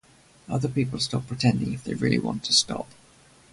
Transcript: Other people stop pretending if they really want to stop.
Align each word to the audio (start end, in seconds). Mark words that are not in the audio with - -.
Other 0.49 0.67
people 0.67 0.99
stop 0.99 1.27
pretending 1.27 1.73
if 1.73 1.83
they 1.83 1.93
really 1.93 2.17
want 2.17 2.43
to 2.45 2.53
stop. 2.53 2.87